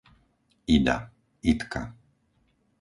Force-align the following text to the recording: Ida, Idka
Ida, 0.77 0.95
Idka 1.51 1.81